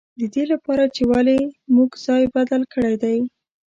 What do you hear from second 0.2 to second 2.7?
دې له پاره چې ولې موږ ځای بدل